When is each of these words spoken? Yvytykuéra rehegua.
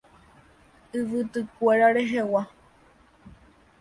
Yvytykuéra 0.99 1.87
rehegua. 1.97 2.41